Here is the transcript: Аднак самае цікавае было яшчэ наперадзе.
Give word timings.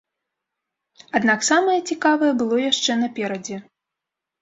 Аднак 1.19 1.45
самае 1.51 1.77
цікавае 1.89 2.31
было 2.43 2.55
яшчэ 2.71 2.91
наперадзе. 3.07 3.63